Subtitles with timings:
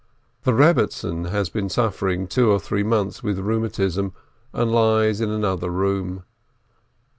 [0.45, 4.13] The Rebbetzin has been suffering two or three months with rheumatism,
[4.51, 6.23] and lies in another room.